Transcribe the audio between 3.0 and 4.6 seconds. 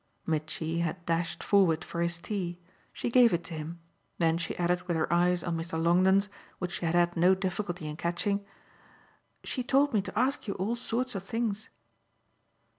gave it to him; then she